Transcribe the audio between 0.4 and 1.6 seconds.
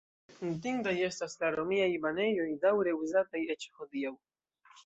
Notindaj estas la